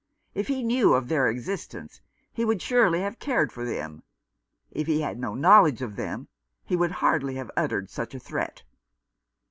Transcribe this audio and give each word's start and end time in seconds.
If 0.33 0.47
he 0.47 0.63
knew 0.63 0.95
of 0.95 1.09
their 1.09 1.27
existence 1.29 2.01
he 2.33 2.43
would 2.43 2.59
surely 2.59 3.01
have 3.01 3.19
cared 3.19 3.51
for 3.51 3.63
them. 3.63 4.01
If 4.71 4.87
he 4.87 5.01
had 5.01 5.19
no 5.19 5.35
knowledge 5.35 5.83
of 5.83 5.95
them 5.95 6.27
he 6.65 6.75
would 6.75 6.93
hardly 7.05 7.35
have 7.35 7.51
uttered 7.55 7.87
such 7.91 8.15
a 8.15 8.19
threat. 8.19 8.63